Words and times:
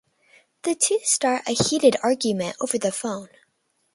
The 0.63 0.73
two 0.73 0.97
start 1.03 1.43
a 1.47 1.51
heated 1.51 1.95
argument 2.01 2.57
over 2.59 2.79
the 2.79 2.91
phone. 2.91 3.29